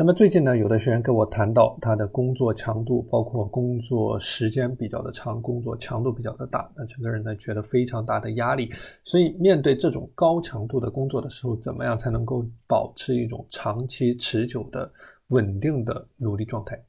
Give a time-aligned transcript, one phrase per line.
[0.00, 8.70] 那么最近呢，有的学员跟我谈到他的工作强度，包括工作时间比较的长，工作强度比较的大，那整个人呢觉得非常大的压力。
[9.02, 14.88] 所以面对这种高强度的工作的时候，怎么样才能够保持一种长期持久的
[15.30, 16.80] 稳定的努力状态？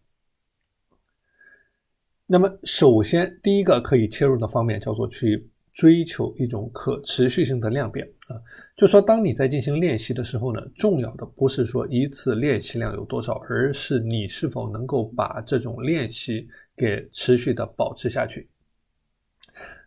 [2.27, 5.49] 那么首先第一个可以切入的方面叫做去。
[5.79, 8.35] 追求一种可持续性的量变啊，
[8.75, 16.45] 就说当你在进行练习的时候呢，重要的不是说一次练习量有多少，而是你是否能够把这种练习
[16.75, 18.45] 给持续的保持下去。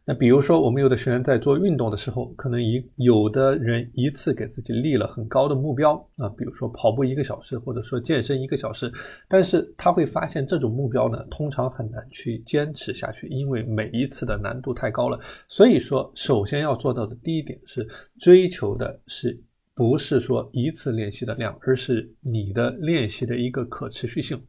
[0.05, 8.93] 那比如说，我们有的学员在做运动的时候，可能一有的人一次给自己立了很高的目标啊，比如说跑步一个小时，或者说健身一个小时，
[9.29, 15.21] 但是他会发现这种目标呢，通常很难去坚持下去，因为每一次的难度太高了。
[15.49, 17.87] 所以说，首先要做到的第一点是
[18.19, 19.41] 追求的是
[19.73, 24.43] 不是说一次练习的量，而是你的练习的一个可持续性。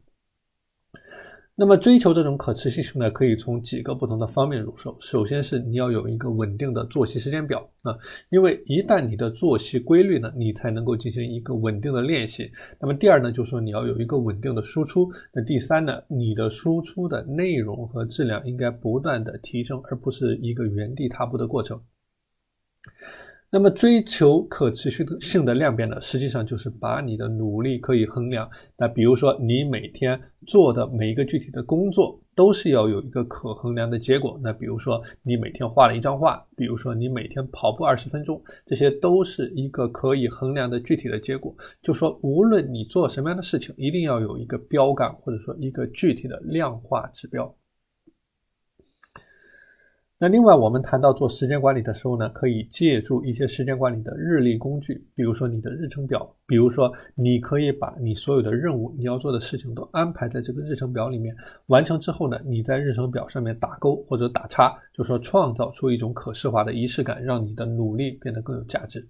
[1.56, 4.96] 那么追求这种可持续性呢，可以从几个不同的方面入手。
[5.00, 7.96] 首先是你要有一个稳定的作息时间表啊，
[8.30, 12.50] 因为一旦你的作息规律呢，你才能够进行一个稳定的练习。
[12.80, 15.08] 那么第二呢，就是说你要有一个稳定的输出。
[15.32, 21.80] 那第三呢，你的输出的内容和质量应该不断的提升，而不是一个原地踏步的过程。
[23.54, 28.50] 那么追求可持续性的量变呢，实际上就是把你的努力可以衡量。
[28.76, 34.36] 那比如说你每天做的每一个具体的工作，都是要有一个可衡量的结果。
[34.42, 41.54] 那比如说你每天画了一张画，比如说你每天跑步二十分钟，这些都是一个可以衡量的具体的结果。
[41.80, 47.54] 就说无论你做什么样的事情，一定要有一个标杆，或者说一个具体的量化指标。
[50.16, 61.34] 那另外，我们谈到做时间管理的时候呢，可以借助一些时间管理的日历工具，比如说你的日程表，比如说你可以把你所有的任务、你要做的事情都安排在这个日程表里面，
[61.66, 69.08] 完成之后呢，你在日程表上面打勾或者打叉，就说创造出一种可视化的仪式感，让你的努力变得更有价值。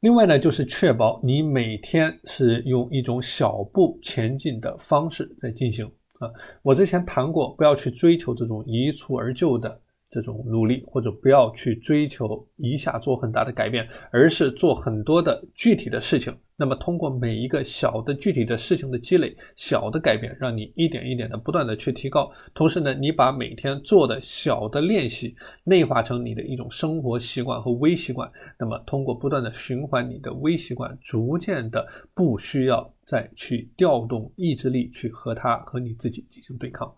[0.00, 5.88] 另外呢，就是确保你每天是用一种小步前进的方式在进行。
[6.18, 6.30] 啊，
[6.62, 16.34] 我之前谈过，不要去追求这种一蹴而就的这种努力，或者不要去追求一下做很大的改变，而是做很多的具体的事情。
[16.58, 22.32] 那么，通过每一个小的具体的事情的积累，小的改变，让你一点一点的不断的去提高。
[22.54, 28.32] 同时呢，你把每天做的小的练习内化成你的一种生活习惯和微习惯。
[28.58, 36.94] 那么，通过不断的循环你的微习惯，逐渐的不需要再去调动意志力去和它和你自己进行对抗。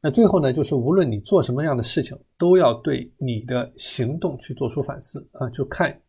[0.00, 6.00] 那最后呢，就是无论你做什么样的事情，都要对你的行动去做出反思啊，就看。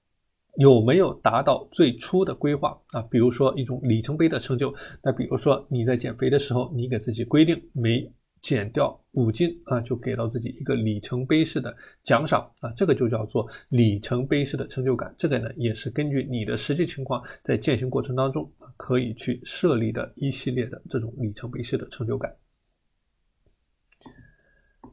[0.59, 2.99] 有没有达到最初的规划啊？
[3.11, 4.73] 比如说一种里程碑的成就。
[5.03, 8.11] 那比如说你在减肥的时候，你给自己规定每
[8.41, 15.13] 减掉五斤啊，就给到自己一个里程碑式的奖赏啊，这个就叫做里程碑式的成就感。
[15.17, 22.33] 这个呢，也是根据你的实际情况在践行过程当中可以去设立的一系列的这种里程碑式的成就感。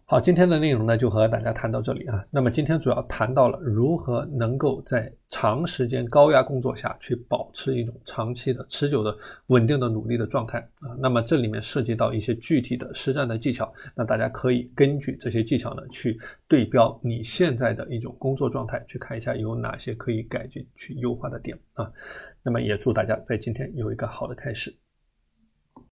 [0.06, 2.22] 好，今天的内容呢就和大家谈到这里啊。
[2.30, 9.16] 那么今天主要谈到了如何能够在长时间高压工作下去保持一种长期的、持久的、
[9.46, 10.92] 稳定的努力的状态啊。
[10.98, 21.90] 那么这里面涉及到一些具体的实战的技巧，那大家可以根据这些技巧呢去对标你现在的一种工作状态，去看一下有哪些可以改进、去优化的点啊。
[22.42, 24.76] 那么也祝大家在今天有一个好的开始。